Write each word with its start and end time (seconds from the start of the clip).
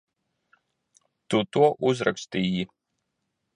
Tu 1.33 1.43
to 1.57 1.69
uzrakstīji? 1.91 2.67